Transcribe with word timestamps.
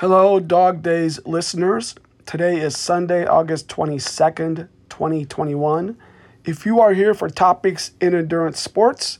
Hello, 0.00 0.40
Dog 0.40 0.82
Days 0.82 1.20
listeners. 1.26 1.94
Today 2.24 2.58
is 2.58 2.74
Sunday, 2.74 3.26
August 3.26 3.68
22nd, 3.68 4.66
2021. 4.88 5.98
If 6.42 6.64
you 6.64 6.80
are 6.80 6.94
here 6.94 7.12
for 7.12 7.28
topics 7.28 7.90
in 8.00 8.14
endurance 8.14 8.58
sports, 8.58 9.18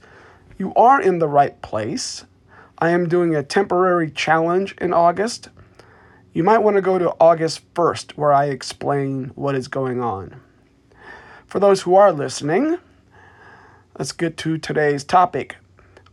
you 0.57 0.73
are 0.77 0.99
in 0.99 1.19
the 1.19 1.29
right 1.29 1.61
place. 1.61 2.25
I 2.79 2.93
am 2.93 3.11
doing 3.11 3.35
a 3.35 3.43
temporary 3.43 4.11
challenge 4.11 4.75
in 4.81 4.95
August. 4.95 5.51
You 6.33 6.45
might 6.45 6.63
want 6.63 6.77
to 6.77 6.81
go 6.81 6.99
to 6.99 7.15
August 7.21 7.75
1st, 7.75 8.13
where 8.13 8.33
I 8.33 8.47
explain 8.47 9.33
what 9.35 9.55
is 9.55 9.69
going 9.69 10.01
on. 10.01 10.41
For 11.47 11.61
those 11.61 11.83
who 11.83 11.95
are 11.95 12.11
listening, 12.11 12.79
let's 13.99 14.13
get 14.13 14.39
to 14.39 14.57
today's 14.57 15.05
topic. 15.05 15.59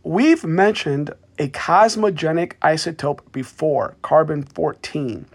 We've 0.02 0.44
mentioned 0.44 1.14
a 1.38 1.48
cosmogenic 1.48 2.54
isotope 2.62 3.20
before, 3.30 3.96
carbon 4.02 4.42
14. 4.42 5.26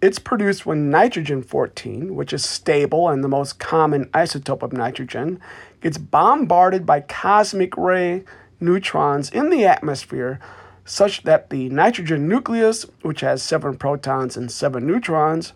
It's 0.00 0.18
produced 0.18 0.66
when 0.66 0.90
nitrogen 0.90 1.42
14, 1.42 2.16
which 2.16 2.32
is 2.32 2.44
stable 2.44 3.08
and 3.08 3.22
the 3.22 3.28
most 3.28 3.60
common 3.60 4.06
isotope 4.06 4.62
of 4.62 4.72
nitrogen, 4.72 5.40
gets 5.80 5.98
bombarded 5.98 6.84
by 6.84 7.00
cosmic 7.00 7.76
ray 7.76 8.24
neutrons 8.58 9.30
in 9.30 9.50
the 9.50 9.64
atmosphere, 9.64 10.40
such 10.84 11.22
that 11.22 11.50
the 11.50 11.68
nitrogen 11.68 12.26
nucleus, 12.28 12.84
which 13.02 13.20
has 13.20 13.42
seven 13.42 13.76
protons 13.76 14.36
and 14.36 14.50
seven 14.50 14.84
neutrons, 14.84 15.52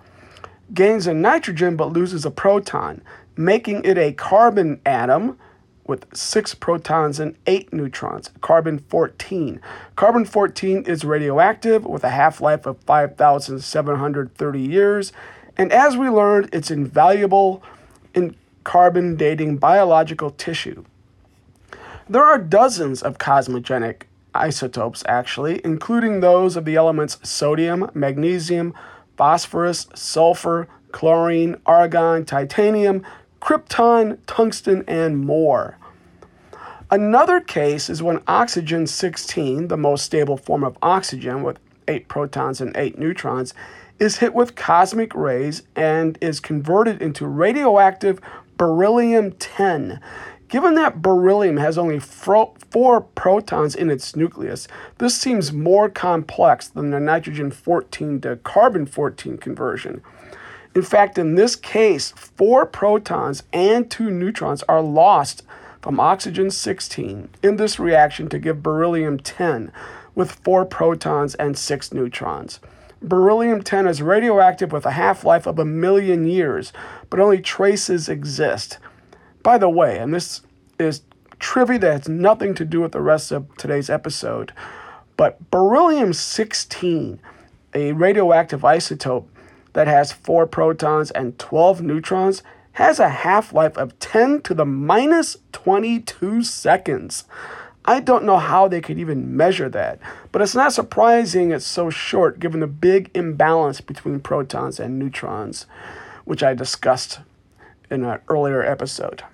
gains 0.73 1.09
a 1.09 1.14
nitrogen 1.14 1.77
but 1.77 1.92
loses 1.92 2.25
a 2.25 2.30
proton, 2.30 3.02
making 3.36 3.84
it 3.84 3.98
a 3.98 4.12
carbon 4.12 4.80
atom 4.86 5.36
with 5.87 6.07
six 6.15 6.55
protons 6.55 7.21
and 7.21 7.37
eight 7.47 7.73
neutrons, 7.73 8.31
carbon 8.41 8.79
14. 8.79 9.61
Carbon 9.95 10.25
14 10.25 10.83
is 10.85 11.05
radioactive 11.05 11.85
with 11.85 12.05
a 12.05 12.11
half 12.11 12.41
life 12.41 12.67
of 12.67 12.79
5,730 12.83 14.61
years, 14.61 15.12
and 15.57 15.73
as 15.73 15.97
we 15.97 16.09
learned, 16.09 16.51
it's 16.53 16.70
invaluable 16.70 17.62
in 18.15 18.37
carbon 18.65 19.17
dating 19.17 19.56
biological 19.56 20.31
tissue. 20.31 20.84
There 22.09 22.25
are 22.25 22.39
dozens 22.39 23.03
of 23.03 23.19
cosmogenic 23.19 24.03
isotopes, 24.34 25.03
actually, 25.09 25.61
including 25.65 26.21
those 26.21 26.56
of 26.56 26.65
the 26.65 26.77
elements 26.77 27.19
sodium, 27.23 27.91
magnesium, 27.95 28.75
phosphorus, 29.17 29.87
sulfur, 29.95 30.69
chlorine, 30.93 31.56
argon, 31.67 32.25
titanium, 32.25 33.05
krypton, 33.47 34.19
tungsten, 34.27 34.83
and 34.89 35.25
more. 35.25 35.78
Another 36.91 37.41
case 37.41 37.88
is 37.88 38.03
when 38.03 38.20
oxygen 38.27 38.88
16, 38.88 39.69
the 39.69 39.77
most 39.77 40.05
stable 40.05 40.36
form 40.36 40.64
of 40.64 40.77
oxygen 40.83 41.44
with 41.44 41.61
8 41.86 42.08
protons 42.08 42.61
and 42.61 42.77
8 42.77 42.98
neutrons, 42.98 43.55
is 44.00 44.16
hit 44.16 44.34
with 44.34 44.56
cosmic 44.56 45.14
rays 45.14 45.62
and 45.77 46.19
is 46.20 46.41
converted 46.41 47.00
into 47.00 47.28
radioactive 47.28 48.20
beryllium 48.56 49.30
10. 49.30 50.00
Given 50.48 50.75
that 50.75 51.00
beryllium 51.00 51.58
has 51.58 51.78
only 51.78 52.00
four 52.00 53.00
protons 53.14 53.77
in 53.77 53.91
its 53.91 54.16
nucleus, 54.16 54.66
this 54.98 55.16
seems 55.16 55.53
more 55.53 55.88
complex 55.88 56.66
than 56.66 56.91
the 56.91 56.98
nitrogen 56.98 57.53
14 57.53 58.22
to 58.22 58.36
carbon 58.38 58.86
14 58.86 59.38
conversion. 59.38 60.03
In 60.77 60.82
fact, 60.82 61.16
in 61.16 61.36
this 61.36 61.56
case, 61.56 62.10
four 62.10 62.66
protons 62.66 63.44
and 63.50 63.91
two 63.91 64.10
neutrons 64.10 64.62
are 64.64 64.82
lost 64.82 65.42
from 65.80 65.98
oxygen 65.98 66.50
16 66.50 67.30
in 67.42 67.56
this 67.56 67.78
reaction 67.78 68.28
to 68.28 68.38
give 68.38 68.62
beryllium 68.62 69.19
10 69.19 69.72
with 70.14 70.32
four 70.32 70.66
protons 70.66 71.34
and 71.36 71.56
six 71.56 71.94
neutrons. 71.94 72.60
Beryllium 73.00 73.62
10 73.62 73.86
is 73.86 74.02
radioactive 74.02 74.70
with 74.70 74.84
a 74.84 74.91
half 74.91 75.24
life 75.24 75.47
of 75.47 75.58
a 75.58 75.64
million 75.64 76.27
years, 76.27 76.74
but 77.08 77.20
only 77.20 77.41
traces 77.41 78.10
exist. 78.10 78.77
By 79.42 79.56
the 79.56 79.70
way, 79.70 79.98
and 79.98 80.12
this 80.12 80.42
is 80.78 81.00
trivia 81.38 81.78
that 81.78 81.92
has 81.92 82.09
nothing 82.10 82.54
to 82.54 82.66
do 82.66 82.82
with 82.82 82.92
the 82.92 83.00
rest 83.00 83.32
of 83.32 83.47
today's 83.56 83.88
episode, 83.88 84.53
but 85.16 85.50
beryllium 85.50 86.12
16, 86.12 87.19
a 87.72 87.92
radioactive 87.92 88.60
isotope, 88.60 89.25
that 89.76 89.87
has 89.87 90.10
4 90.10 90.47
protons 90.47 91.10
and 91.10 91.38
12 91.38 91.82
neutrons 91.82 92.42
has 92.72 92.98
a 92.98 93.10
half 93.10 93.53
life 93.53 93.76
of 93.76 93.98
10 93.98 94.41
to 94.41 94.54
the 94.54 94.64
minus 94.64 95.37
22 95.53 96.42
seconds. 96.42 97.25
I 97.84 98.00
don't 98.00 98.25
know 98.25 98.38
how 98.38 98.69
they 98.69 98.81
could 98.81 98.98
even 98.98 99.36
measure 99.36 99.69
that, 99.69 99.98
but 100.32 100.41
it's 100.41 100.54
not 100.54 100.72
surprising 100.72 101.50
it's 101.50 101.66
so 101.66 101.91
short 101.91 102.41
given 102.41 102.60
the 102.60 102.66
big 102.66 103.10
imbalance 103.12 103.82
between 103.82 104.20
protons 104.20 104.81
and 104.81 104.98
neutrons, 104.98 105.66
which 106.25 106.42
I 106.42 106.54
discussed 106.54 107.20
in 107.91 108.03
an 108.03 108.20
earlier 108.31 108.62
episode. 108.62 109.25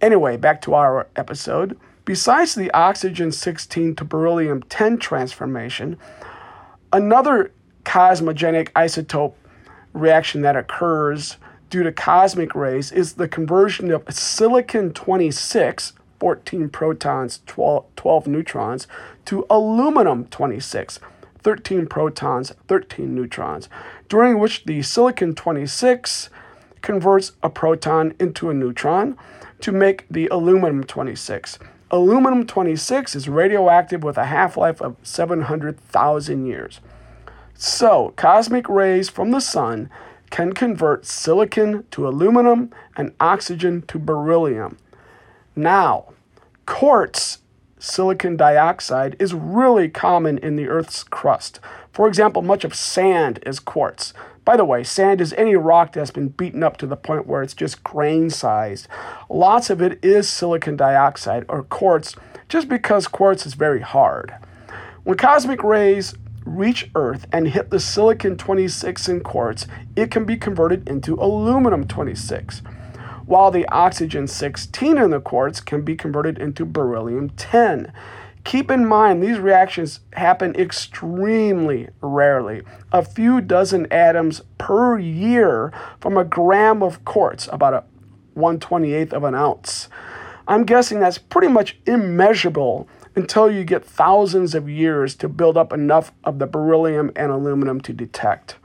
Anyway, 0.00 0.36
back 0.36 0.62
to 0.62 0.74
our 0.74 1.08
episode. 1.16 1.76
Besides 2.04 2.54
the 2.54 2.70
oxygen 2.70 3.32
16 3.32 3.96
to 3.96 4.04
beryllium 4.04 4.62
10 4.62 4.98
transformation, 4.98 5.98
another 6.92 7.50
cosmogenic 7.84 8.68
isotope 8.70 9.34
reaction 9.96 10.42
that 10.42 10.56
occurs 10.56 11.36
due 11.70 11.82
to 11.82 11.92
cosmic 11.92 12.54
rays 12.54 12.92
is 12.92 13.14
the 13.14 13.28
conversion 13.28 13.90
of 13.90 14.04
silicon 14.12 14.92
26, 14.92 15.92
14 16.20 16.68
protons, 16.68 17.40
12, 17.46 17.84
12 17.96 18.26
neutrons, 18.26 18.86
to 19.24 19.46
aluminum 19.50 20.26
26, 20.26 21.00
13 21.42 21.86
protons, 21.86 22.52
13 22.68 23.14
neutrons, 23.14 23.68
during 24.08 24.38
which 24.38 24.64
the 24.64 24.82
silicon 24.82 25.34
26 25.34 26.30
converts 26.82 27.32
a 27.42 27.50
proton 27.50 28.14
into 28.20 28.50
a 28.50 28.54
neutron 28.54 29.16
to 29.60 29.72
make 29.72 30.06
the 30.08 30.28
aluminum 30.28 30.84
26. 30.84 31.58
Aluminum 31.90 32.46
26 32.46 33.14
is 33.14 33.28
radioactive 33.28 34.02
with 34.02 34.18
a 34.18 34.26
half 34.26 34.56
life 34.56 34.80
of 34.80 34.96
700,000 35.02 36.46
years. 36.46 36.80
So, 37.58 38.12
cosmic 38.16 38.68
rays 38.68 39.08
from 39.08 39.30
the 39.30 39.40
sun 39.40 39.88
can 40.28 40.52
convert 40.52 41.06
silicon 41.06 41.84
to 41.90 42.06
aluminum 42.06 42.70
and 42.96 43.14
oxygen 43.18 43.82
to 43.88 43.98
beryllium. 43.98 44.76
Now, 45.54 46.12
quartz 46.66 47.38
silicon 47.78 48.36
dioxide 48.36 49.16
is 49.18 49.32
really 49.32 49.88
common 49.88 50.36
in 50.38 50.56
the 50.56 50.68
Earth's 50.68 51.02
crust. 51.02 51.58
For 51.92 52.06
example, 52.06 52.42
much 52.42 52.62
of 52.62 52.74
sand 52.74 53.38
is 53.46 53.58
quartz. 53.58 54.12
By 54.44 54.58
the 54.58 54.64
way, 54.64 54.84
sand 54.84 55.22
is 55.22 55.32
any 55.32 55.56
rock 55.56 55.92
that's 55.92 56.10
been 56.10 56.28
beaten 56.28 56.62
up 56.62 56.76
to 56.78 56.86
the 56.86 56.96
point 56.96 57.26
where 57.26 57.42
it's 57.42 57.54
just 57.54 57.82
grain 57.82 58.28
sized. 58.28 58.86
Lots 59.30 59.70
of 59.70 59.80
it 59.80 59.98
is 60.04 60.28
silicon 60.28 60.76
dioxide 60.76 61.46
or 61.48 61.62
quartz 61.62 62.14
just 62.50 62.68
because 62.68 63.08
quartz 63.08 63.46
is 63.46 63.54
very 63.54 63.80
hard. 63.80 64.34
When 65.04 65.16
cosmic 65.16 65.62
rays 65.64 66.14
reach 66.46 66.90
Earth 66.94 67.26
and 67.32 67.48
hit 67.48 67.70
the 67.70 67.80
silicon 67.80 68.36
26 68.36 69.08
in 69.08 69.20
quartz, 69.20 69.66
it 69.96 70.10
can 70.10 70.24
be 70.24 70.36
converted 70.36 70.88
into 70.88 71.14
aluminum 71.14 71.86
26, 71.86 72.62
while 73.26 73.50
the 73.50 73.68
oxygen 73.68 74.26
16 74.26 74.96
in 74.96 75.10
the 75.10 75.20
quartz 75.20 75.60
can 75.60 75.82
be 75.82 75.96
converted 75.96 76.38
into 76.38 76.64
beryllium 76.64 77.30
10. 77.30 77.92
Keep 78.44 78.70
in 78.70 78.86
mind, 78.86 79.20
these 79.20 79.40
reactions 79.40 80.00
happen 80.12 80.54
extremely 80.54 81.88
rarely. 82.00 82.62
A 82.92 83.04
few 83.04 83.40
dozen 83.40 83.90
atoms 83.92 84.40
per 84.56 85.00
year 85.00 85.72
from 86.00 86.16
a 86.16 86.24
gram 86.24 86.80
of 86.80 87.04
quartz, 87.04 87.48
about 87.50 87.74
a 87.74 87.84
128th 88.38 89.12
of 89.12 89.24
an 89.24 89.34
ounce. 89.34 89.88
I'm 90.46 90.64
guessing 90.64 91.00
that's 91.00 91.18
pretty 91.18 91.48
much 91.48 91.76
immeasurable 91.86 92.88
until 93.16 93.50
you 93.50 93.64
get 93.64 93.84
thousands 93.84 94.54
of 94.54 94.68
years 94.68 95.14
to 95.16 95.28
build 95.28 95.56
up 95.56 95.72
enough 95.72 96.12
of 96.22 96.38
the 96.38 96.46
beryllium 96.46 97.10
and 97.16 97.32
aluminum 97.32 97.80
to 97.80 97.92
detect. 97.92 98.56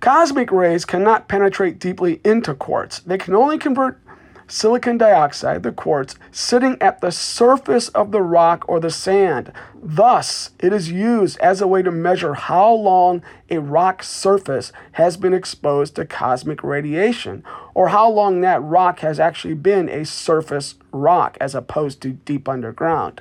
Cosmic 0.00 0.52
rays 0.52 0.84
cannot 0.84 1.28
penetrate 1.28 1.78
deeply 1.78 2.20
into 2.24 2.54
quartz. 2.54 2.98
They 3.00 3.16
can 3.16 3.34
only 3.34 3.56
convert 3.56 4.03
silicon 4.46 4.98
dioxide, 4.98 5.62
the 5.62 5.72
quartz, 5.72 6.16
sitting 6.30 6.76
at 6.80 7.00
the 7.00 7.10
surface 7.10 7.88
of 7.90 8.12
the 8.12 8.22
rock 8.22 8.64
or 8.68 8.80
the 8.80 8.90
sand. 8.90 9.52
Thus, 9.82 10.50
it 10.58 10.72
is 10.72 10.90
used 10.90 11.38
as 11.38 11.60
a 11.60 11.66
way 11.66 11.82
to 11.82 11.90
measure 11.90 12.34
how 12.34 12.72
long 12.72 13.22
a 13.50 13.58
rock 13.58 14.02
surface 14.02 14.72
has 14.92 15.16
been 15.16 15.34
exposed 15.34 15.96
to 15.96 16.06
cosmic 16.06 16.62
radiation, 16.62 17.44
or 17.74 17.88
how 17.88 18.08
long 18.10 18.40
that 18.40 18.62
rock 18.62 19.00
has 19.00 19.20
actually 19.20 19.54
been 19.54 19.88
a 19.88 20.04
surface 20.04 20.74
rock 20.92 21.36
as 21.40 21.54
opposed 21.54 22.00
to 22.02 22.10
deep 22.10 22.48
underground. 22.48 23.20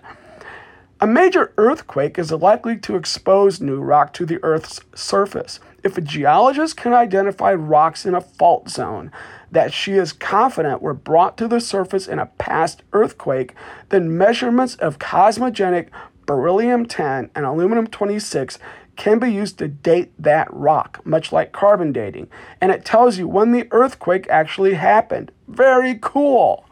A 1.01 1.07
major 1.07 1.51
earthquake 1.57 2.17
is 2.17 2.31
likely 2.31 2.77
to 2.77 2.95
expose 2.95 3.59
new 3.59 3.81
rock 3.81 4.13
to 4.13 4.25
the 4.25 4.41
Earth's 4.41 4.79
surface. 4.95 5.59
If 5.83 5.97
a 5.97 6.01
geologist 6.01 6.77
can 6.77 6.93
identify 6.93 7.53
rocks 7.53 8.05
in 8.05 8.15
a 8.15 8.21
fault 8.21 8.69
zone, 8.69 9.11
that 9.51 9.73
she 9.73 9.93
is 9.93 10.13
confident 10.13 10.81
were 10.81 10.93
brought 10.93 11.37
to 11.37 11.47
the 11.47 11.59
surface 11.59 12.07
in 12.07 12.19
a 12.19 12.25
past 12.25 12.83
earthquake, 12.93 13.53
then 13.89 14.17
measurements 14.17 14.75
of 14.75 14.97
cosmogenic 14.97 15.89
beryllium 16.25 16.85
10 16.85 17.29
and 17.35 17.45
aluminum 17.45 17.85
26 17.85 18.57
can 18.95 19.19
be 19.19 19.31
used 19.31 19.57
to 19.57 19.67
date 19.67 20.11
that 20.17 20.47
rock, 20.53 21.01
much 21.03 21.31
like 21.31 21.51
carbon 21.51 21.91
dating. 21.91 22.29
And 22.61 22.71
it 22.71 22.85
tells 22.85 23.17
you 23.17 23.27
when 23.27 23.51
the 23.51 23.67
earthquake 23.71 24.27
actually 24.29 24.75
happened. 24.75 25.31
Very 25.47 25.97
cool. 26.01 26.65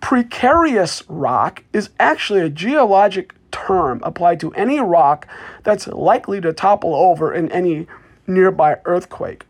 Precarious 0.00 1.02
rock 1.08 1.64
is 1.72 1.90
actually 1.98 2.40
a 2.40 2.50
geologic 2.50 3.34
term 3.66 4.00
applied 4.02 4.40
to 4.40 4.52
any 4.52 4.80
rock 4.80 5.26
that's 5.62 5.86
likely 5.86 6.40
to 6.40 6.52
topple 6.52 6.94
over 6.94 7.32
in 7.32 7.50
any 7.52 7.86
nearby 8.26 8.76
earthquake. 8.84 9.44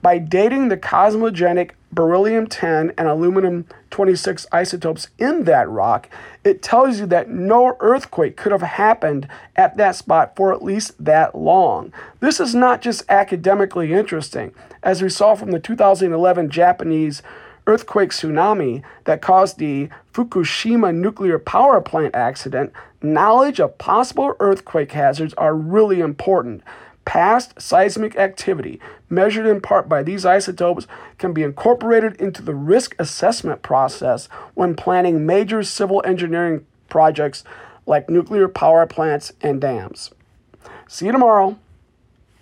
By 0.00 0.18
dating 0.18 0.68
the 0.68 0.76
cosmogenic 0.76 1.72
beryllium 1.90 2.46
10 2.46 2.92
and 2.96 3.08
aluminum 3.08 3.66
26 3.90 4.46
isotopes 4.52 5.08
in 5.18 5.44
that 5.44 5.68
rock, 5.68 6.08
it 6.44 6.62
tells 6.62 7.00
you 7.00 7.06
that 7.06 7.28
no 7.28 7.76
earthquake 7.80 8.36
could 8.36 8.52
have 8.52 8.62
happened 8.62 9.26
at 9.56 9.76
that 9.76 9.96
spot 9.96 10.36
for 10.36 10.52
at 10.52 10.62
least 10.62 10.92
that 11.04 11.34
long. 11.34 11.92
This 12.20 12.38
is 12.40 12.54
not 12.54 12.80
just 12.80 13.02
academically 13.08 13.92
interesting, 13.92 14.54
as 14.82 15.02
we 15.02 15.08
saw 15.08 15.34
from 15.34 15.50
the 15.50 15.58
2011 15.58 16.50
Japanese 16.50 17.22
earthquake 17.68 18.10
tsunami 18.10 18.82
that 19.04 19.20
caused 19.20 19.58
the 19.58 19.90
Fukushima 20.12 20.92
nuclear 20.94 21.38
power 21.38 21.80
plant 21.80 22.14
accident, 22.14 22.72
knowledge 23.02 23.60
of 23.60 23.76
possible 23.76 24.34
earthquake 24.40 24.92
hazards 24.92 25.34
are 25.34 25.54
really 25.54 26.00
important. 26.00 26.62
Past 27.04 27.60
seismic 27.60 28.16
activity, 28.16 28.80
measured 29.10 29.46
in 29.46 29.60
part 29.60 29.88
by 29.88 30.02
these 30.02 30.24
isotopes, 30.24 30.86
can 31.18 31.32
be 31.32 31.42
incorporated 31.42 32.16
into 32.16 32.42
the 32.42 32.54
risk 32.54 32.94
assessment 32.98 33.62
process 33.62 34.26
when 34.54 34.74
planning 34.74 35.26
major 35.26 35.62
civil 35.62 36.02
engineering 36.04 36.66
projects 36.88 37.44
like 37.86 38.08
nuclear 38.08 38.48
power 38.48 38.86
plants 38.86 39.32
and 39.42 39.60
dams. 39.60 40.10
See 40.86 41.06
you 41.06 41.12
tomorrow. 41.12 41.58